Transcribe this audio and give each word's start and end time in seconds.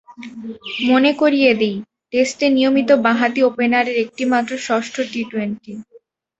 মনে 0.89 1.11
করিয়ে 1.21 1.51
দিই, 1.55 1.77
টেস্টে 2.13 2.47
নিয়মিত 2.55 2.89
বাঁহাতি 3.05 3.41
ওপেনারের 3.49 3.95
এটি 4.03 4.23
মাত্র 4.33 4.51
ষষ্ঠ 4.67 4.95
টি-টোয়েন্টি। 5.11 5.73